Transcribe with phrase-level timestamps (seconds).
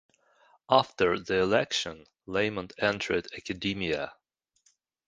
[0.67, 4.11] After the election, Lamont entered academia.